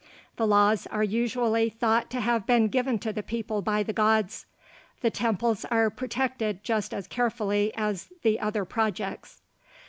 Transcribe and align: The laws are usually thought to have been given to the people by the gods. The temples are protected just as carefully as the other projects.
The 0.37 0.47
laws 0.47 0.87
are 0.87 1.03
usually 1.03 1.69
thought 1.69 2.09
to 2.09 2.21
have 2.21 2.47
been 2.47 2.69
given 2.69 2.97
to 2.97 3.13
the 3.13 3.21
people 3.21 3.61
by 3.61 3.83
the 3.83 3.93
gods. 3.93 4.47
The 5.01 5.11
temples 5.11 5.63
are 5.65 5.91
protected 5.91 6.63
just 6.63 6.91
as 6.91 7.05
carefully 7.05 7.71
as 7.75 8.09
the 8.23 8.39
other 8.39 8.65
projects. 8.65 9.41